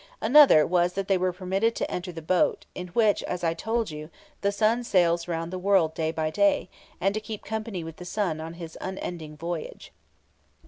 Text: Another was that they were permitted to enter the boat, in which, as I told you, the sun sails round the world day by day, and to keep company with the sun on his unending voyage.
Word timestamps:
Another 0.19 0.65
was 0.65 0.93
that 0.93 1.07
they 1.07 1.15
were 1.15 1.31
permitted 1.31 1.75
to 1.75 1.91
enter 1.91 2.11
the 2.11 2.23
boat, 2.23 2.65
in 2.73 2.87
which, 2.87 3.21
as 3.25 3.43
I 3.43 3.53
told 3.53 3.91
you, 3.91 4.09
the 4.41 4.51
sun 4.51 4.83
sails 4.83 5.27
round 5.27 5.53
the 5.53 5.59
world 5.59 5.93
day 5.93 6.11
by 6.11 6.31
day, 6.31 6.71
and 6.99 7.13
to 7.13 7.19
keep 7.21 7.45
company 7.45 7.83
with 7.83 7.97
the 7.97 8.03
sun 8.05 8.41
on 8.41 8.55
his 8.55 8.75
unending 8.81 9.37
voyage. 9.37 9.93